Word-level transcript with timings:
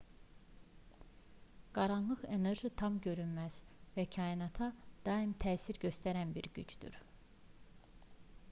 qaranlıq 1.77 2.23
enerji 2.37 2.71
tam 2.81 2.97
görünməz 3.07 3.57
və 3.99 4.05
kainata 4.17 4.71
daim 5.11 5.37
təsir 5.45 5.81
göstərən 5.85 6.33
bir 6.39 6.49
gücdür 6.57 6.99